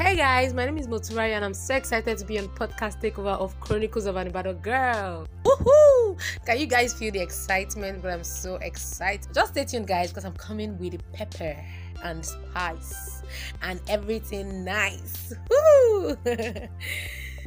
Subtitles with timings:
[0.00, 3.38] Hey guys, my name is Motumari and I'm so excited to be on podcast takeover
[3.38, 5.26] of Chronicles of an Ibadan Girl.
[5.44, 6.18] Woohoo!
[6.46, 8.00] Can you guys feel the excitement?
[8.00, 9.28] But I'm so excited.
[9.34, 11.54] Just stay tuned, guys, because I'm coming with pepper
[12.02, 13.22] and spice
[13.60, 15.34] and everything nice.
[15.50, 16.16] Woo!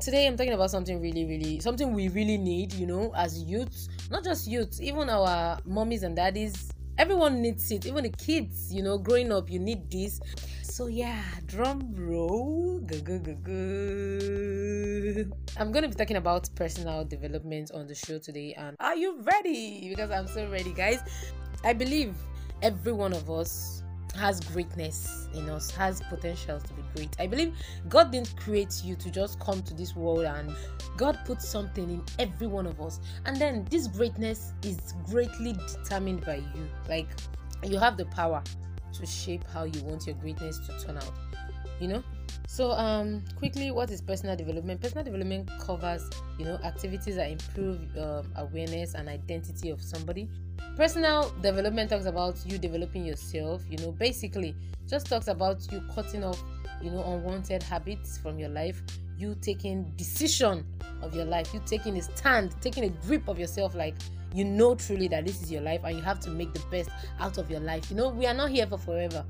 [0.00, 3.88] Today I'm talking about something really, really something we really need, you know, as youths,
[4.08, 6.70] not just youths, even our mommies and daddies.
[6.98, 10.18] Everyone needs it, even the kids, you know, growing up, you need this.
[10.62, 12.80] So yeah, drum roll.
[12.80, 15.24] Go, go, go, go.
[15.58, 18.54] I'm gonna be talking about personal development on the show today.
[18.56, 19.88] And are you ready?
[19.90, 21.00] Because I'm so ready, guys.
[21.64, 22.14] I believe
[22.62, 23.82] every one of us
[24.16, 27.16] has greatness in us, has potentials to be great.
[27.18, 27.54] I believe
[27.88, 30.54] God didn't create you to just come to this world and
[30.96, 33.00] God put something in every one of us.
[33.24, 36.68] And then this greatness is greatly determined by you.
[36.88, 37.08] Like
[37.62, 38.42] you have the power
[38.94, 41.12] to shape how you want your greatness to turn out.
[41.80, 42.02] You know?
[42.46, 44.80] So um quickly what is personal development?
[44.80, 50.28] Personal development covers, you know, activities that improve um, awareness and identity of somebody.
[50.76, 54.54] Personal development talks about you developing yourself you know basically
[54.88, 56.42] just talks about you cutting off
[56.82, 58.82] you know unwanted habits from your life
[59.18, 60.64] you taking decision
[61.02, 63.94] of your life you taking a stand taking a grip of yourself like
[64.34, 66.90] you know truly that this is your life and you have to make the best
[67.20, 67.90] out of your life.
[67.90, 69.24] You know we are not here for forever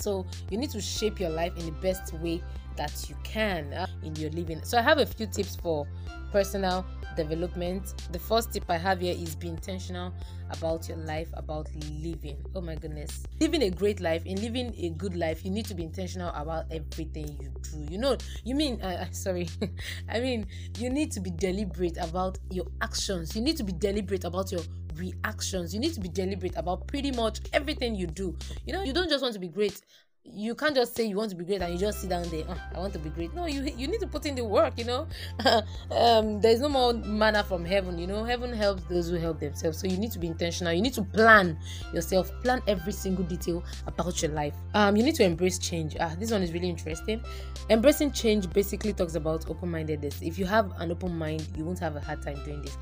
[0.00, 2.42] so you need to shape your life in the best way
[2.76, 5.86] that you can uh, in your living so i have a few tips for
[6.32, 6.84] personal
[7.16, 7.94] development.
[8.12, 10.12] The first tip I have here is be intentional
[10.50, 11.68] about your life, about
[12.00, 12.36] living.
[12.54, 13.24] Oh my goodness.
[13.40, 16.64] Living a great life, in living a good life, you need to be intentional about
[16.70, 17.92] everything you do.
[17.92, 19.48] You know, you mean, uh, sorry,
[20.08, 20.46] I mean,
[20.78, 23.34] you need to be deliberate about your actions.
[23.36, 24.62] You need to be deliberate about your
[24.98, 25.74] reactions.
[25.74, 28.36] You need to be deliberate about pretty much everything you do.
[28.66, 29.80] You know, you don't just want to be great
[30.24, 32.44] you can't just say you want to be great and you just sit down there
[32.48, 33.34] oh, i want to be great.
[33.34, 35.06] No you you need to put in the work you know?
[35.90, 38.24] Um, there's no more manna from heaven you know?
[38.24, 39.78] Heaven helps those who help themselves.
[39.78, 40.72] So you need to be intentional.
[40.72, 41.58] You need to plan
[41.92, 42.30] yourself.
[42.42, 44.54] Plan every single detail about your life.
[44.74, 45.96] Um you need to embrace change.
[45.98, 47.22] Ah this one is really interesting.
[47.70, 50.20] Embracing change basically talks about open-mindedness.
[50.22, 52.76] If you have an open mind you won't have a hard time doing this.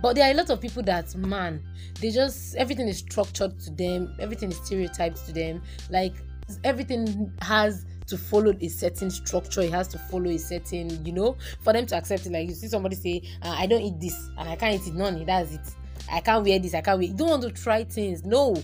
[0.00, 1.62] But there are a lot of people that man
[2.00, 4.14] they just everything is structured to them.
[4.20, 5.60] Everything is stereotyped to them.
[5.90, 6.14] Like
[6.62, 9.62] everything has to follow a certain structure.
[9.62, 12.32] It has to follow a certain you know for them to accept it.
[12.32, 14.94] Like you see somebody say uh, i don't eat this and i can't eat it.
[14.94, 15.74] None that's it.
[16.10, 16.74] I can't wear this.
[16.74, 18.24] I can't wear you don't want to try things.
[18.24, 18.56] No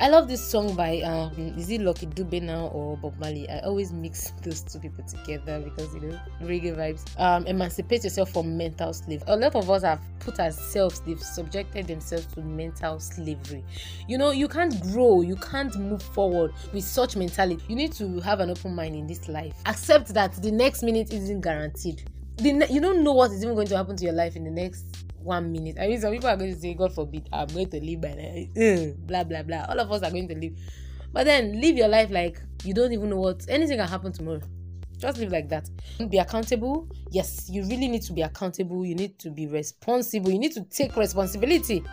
[0.00, 3.50] I love this song by um is it Lucky Dube now or Bob Marley?
[3.50, 7.04] I always mix those two people together because you know reggae vibes.
[7.20, 9.24] Um, emancipate yourself from mental slavery.
[9.26, 13.64] A lot of us have put ourselves, they've subjected themselves to mental slavery.
[14.06, 17.64] You know, you can't grow, you can't move forward with such mentality.
[17.66, 19.52] You need to have an open mind in this life.
[19.66, 22.08] Accept that the next minute isn't guaranteed.
[22.36, 24.44] The ne- you don't know what is even going to happen to your life in
[24.44, 25.76] the next one minute.
[25.80, 28.08] I mean, some people are going to say, God forbid, I'm going to live by
[28.08, 28.54] that.
[28.54, 29.66] Mm, blah, blah, blah.
[29.68, 30.52] All of us are going to live.
[31.12, 34.40] But then live your life like you don't even know what anything can happen tomorrow.
[34.98, 35.70] Just live like that.
[36.10, 36.88] Be accountable.
[37.10, 38.84] Yes, you really need to be accountable.
[38.84, 40.30] You need to be responsible.
[40.30, 41.84] You need to take responsibility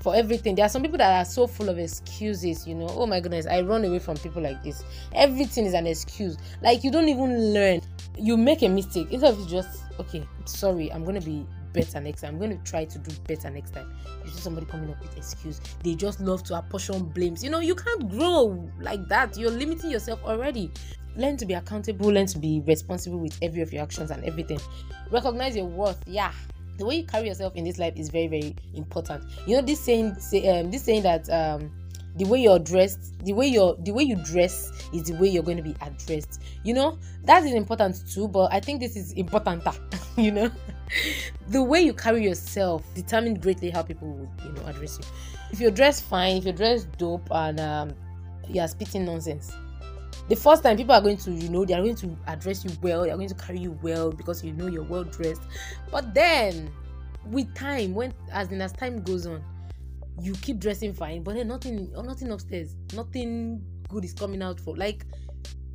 [0.00, 0.56] for everything.
[0.56, 2.88] There are some people that are so full of excuses, you know.
[2.90, 4.84] Oh my goodness, I run away from people like this.
[5.14, 6.36] Everything is an excuse.
[6.62, 7.82] Like you don't even learn.
[8.18, 9.08] You make a mistake.
[9.12, 12.34] Instead of just okay, sorry, I'm gonna be better next time.
[12.34, 13.92] I'm going to try to do better next time.
[14.24, 15.60] You see somebody coming up with excuse.
[15.82, 17.42] They just love to apportion blames.
[17.42, 19.36] You know, you can't grow like that.
[19.36, 20.70] You're limiting yourself already.
[21.16, 24.60] Learn to be accountable, learn to be responsible with every of your actions and everything.
[25.10, 26.02] Recognize your worth.
[26.06, 26.32] Yeah.
[26.78, 29.24] The way you carry yourself in this life is very, very important.
[29.46, 31.70] You know, this saying say um this saying that um
[32.20, 35.42] the way you're dressed the way you're the way you dress is the way you're
[35.42, 36.98] going to be addressed you know?
[37.24, 39.66] That is important too but i think this is important
[40.16, 40.50] you know?
[41.48, 45.04] The way you carry yourself determines greatly how people would you know address you.
[45.50, 47.94] If you're dressed fine if you're dressed dope and um,
[48.48, 49.52] you're spitting nonsense
[50.28, 52.70] the first time people are going to you know they are going to address you
[52.82, 55.42] well they are going to carry you well because you know you're well dressed.
[55.90, 56.70] But then
[57.26, 59.42] with time when as in as time goes on
[60.20, 62.74] you keep dressing fine but then nothing oh, nothing upstairs.
[62.94, 65.04] Nothing good is coming out for like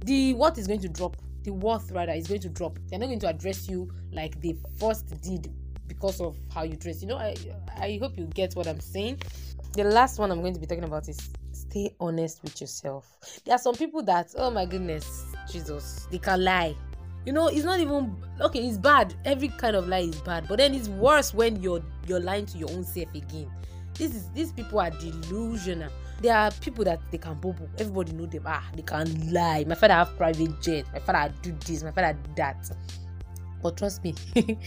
[0.06, 1.18] the what is going to drop.
[1.44, 2.80] The worth rather is going to drop.
[2.88, 5.52] They're not going to address you like they first did
[5.88, 7.02] because of how you dress.
[7.02, 7.36] You know i
[7.78, 9.22] i hope you get what i'm saying.
[9.74, 13.18] The last one i'm going to be talking about is stay honest with yourself.
[13.46, 16.76] There are some people that oh my goodness jesus they can lie.
[17.26, 19.14] You know it's not even okay it's bad.
[19.26, 20.48] Every kind of lie is bad.
[20.48, 23.52] But then it's worse when you're you're lying to your own self again
[23.96, 25.92] this is these people are delusional.
[26.22, 28.44] There are people that they can bubble everybody know them.
[28.46, 29.66] Ah they can lie.
[29.68, 30.86] My father have private jet.
[30.94, 31.84] My father do this.
[31.84, 32.70] My father that
[33.62, 34.14] but trust me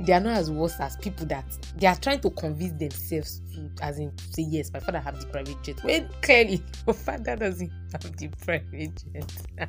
[0.00, 1.44] they are not as worse as people that
[1.76, 4.72] they are trying to convince themselves to as in say yes.
[4.72, 5.82] My father have the private jet.
[5.84, 9.68] When clearly your father doesn't have the private jet.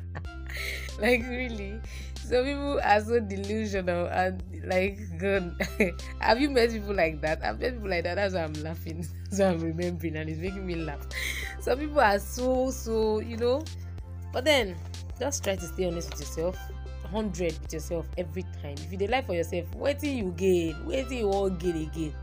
[1.00, 1.80] Like really?
[2.16, 5.54] Some people are so delusional and like god
[6.20, 7.44] have you met people like that?
[7.44, 8.16] I've met people like that.
[8.16, 9.06] That's why i'm laughing.
[9.30, 11.06] So i'm remembering and it's making me laugh.
[11.60, 13.62] Some people are so so you know?
[14.32, 14.76] But then
[15.18, 16.58] just try to stay honest with yourself
[17.10, 18.74] 100 with yourself every time.
[18.74, 20.74] If you dey lie for yourself wetin you gain?
[20.86, 22.14] Wetin you wan gain again?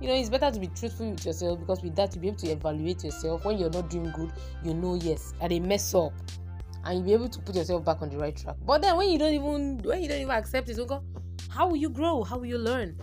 [0.00, 2.38] You know it's better to be truthful with yourself because with that you'll be able
[2.38, 3.44] to evaluate yourself.
[3.44, 4.32] When you're not doing good
[4.64, 6.12] you know yes i dey mess up.
[6.84, 8.56] And you'll be able to put yourself back on the right track.
[8.64, 10.98] But then when you don't even when you don't even accept it okay,
[11.50, 12.22] how will you grow?
[12.22, 12.96] How will you learn?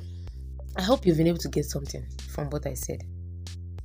[0.77, 3.01] I hope you've been able to get something from what i said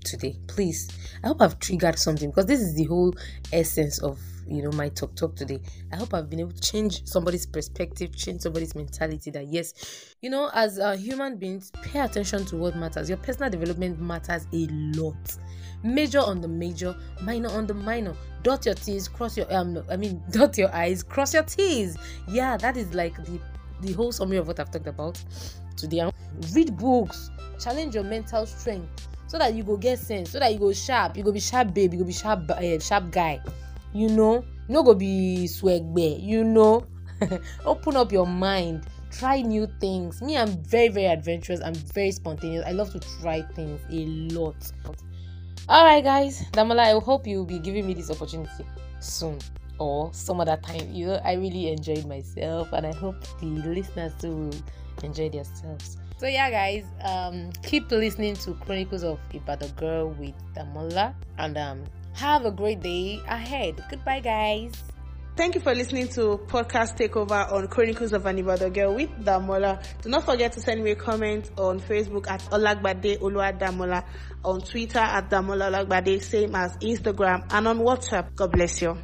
[0.05, 0.37] today.
[0.47, 0.89] Please
[1.23, 3.15] i hope i've triggered something because this is the whole
[3.53, 5.61] essence of you know my talk talk today.
[5.93, 10.31] I hope i've been able to change somebody's perspective change somebody's mentality that yes you
[10.31, 13.09] know as uh, human beings pay attention to what matters.
[13.09, 14.67] Your personal development matters a
[14.99, 15.37] lot.
[15.83, 18.15] Major on the major minor on the minor.
[18.43, 21.97] Dot your t's cross your um i mean dot your eyes cross your t's.
[22.29, 23.39] Yeah that is like the
[23.83, 25.23] the whole summary of what i've talked about
[25.77, 26.11] today.
[26.55, 27.31] Read books.
[27.59, 31.17] Challenge your mental strength so that you go get sense so that you go sharp
[31.17, 33.41] you go be sharp babe you go be sharp uh, sharp guy.
[33.93, 34.45] You know?
[34.67, 36.85] You no go be swagbe you know?
[37.65, 40.21] Open up your mind try new things.
[40.21, 42.65] Me i'm very very adventurous i'm very spontaneous.
[42.67, 44.05] I love to try things a
[44.35, 44.57] lot.
[45.69, 48.67] All right guys damola i hope you'll be giving me this opportunity
[48.99, 49.39] soon
[49.79, 50.93] or some other time.
[50.93, 54.55] You know i really enjoyed myself and i hope the listeners too will
[55.05, 61.15] enjoy themselves so yeah guys um keep listening to chronicles of ibadan girl with damola
[61.39, 63.83] and um have a great day ahead.
[63.89, 64.73] Goodbye, guys.
[65.37, 69.83] Thank you for listening to Podcast Takeover on Chronicles of an Ibadan Girl with Damola.
[70.03, 73.19] Do not forget to send me a comment on Facebook at Olagbade
[73.59, 74.05] Damola,
[74.45, 78.35] on Twitter at Damola Olagbade, same as Instagram, and on WhatsApp.
[78.35, 78.99] God bless you.